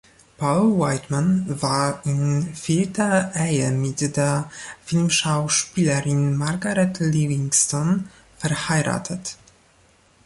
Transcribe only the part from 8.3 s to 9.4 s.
verheiratet.